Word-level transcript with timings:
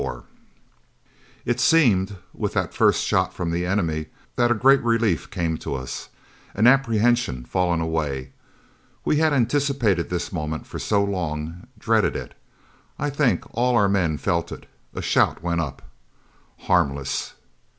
XXXIV 0.01 0.23
It 1.45 1.59
seemed, 1.59 2.15
with 2.33 2.53
that 2.53 2.73
first 2.73 3.03
shot 3.05 3.35
from 3.35 3.51
the 3.51 3.67
enemy, 3.67 4.07
that 4.35 4.49
a 4.49 4.55
great 4.55 4.81
relief 4.81 5.29
came 5.29 5.59
to 5.59 5.75
us 5.75 6.09
an 6.55 6.65
apprehension 6.65 7.45
fallen 7.45 7.81
away. 7.81 8.31
We 9.05 9.17
had 9.17 9.31
anticipated 9.31 10.09
this 10.09 10.33
moment 10.33 10.65
for 10.65 10.79
so 10.79 11.03
long, 11.03 11.67
dreaded 11.77 12.15
it. 12.15 12.33
I 12.97 13.11
think 13.11 13.43
all 13.53 13.75
our 13.75 13.87
men 13.87 14.17
felt 14.17 14.51
it. 14.51 14.65
A 14.95 15.03
shout 15.03 15.43
went 15.43 15.61
up: 15.61 15.83
"Harmless!" 16.61 17.35